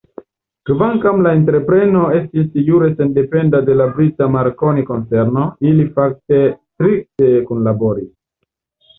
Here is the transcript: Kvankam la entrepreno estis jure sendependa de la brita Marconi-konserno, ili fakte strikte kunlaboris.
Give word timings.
Kvankam 0.67 1.17
la 1.25 1.31
entrepreno 1.39 2.05
estis 2.19 2.47
jure 2.69 2.87
sendependa 3.01 3.59
de 3.67 3.75
la 3.81 3.85
brita 3.97 4.29
Marconi-konserno, 4.35 5.43
ili 5.73 5.85
fakte 5.99 6.39
strikte 6.55 7.29
kunlaboris. 7.51 8.09